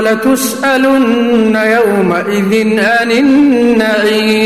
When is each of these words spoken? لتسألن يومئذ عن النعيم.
لتسألن 0.00 1.56
يومئذ 1.56 2.52
عن 2.80 3.10
النعيم. 3.12 4.45